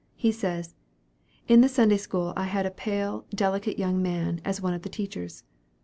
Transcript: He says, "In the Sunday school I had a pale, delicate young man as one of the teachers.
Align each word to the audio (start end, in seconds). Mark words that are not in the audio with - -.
He 0.15 0.31
says, 0.31 0.73
"In 1.47 1.61
the 1.61 1.69
Sunday 1.69 1.97
school 1.97 2.33
I 2.35 2.45
had 2.45 2.65
a 2.65 2.71
pale, 2.71 3.27
delicate 3.29 3.77
young 3.77 4.01
man 4.01 4.41
as 4.43 4.59
one 4.59 4.73
of 4.73 4.81
the 4.81 4.89
teachers. 4.89 5.43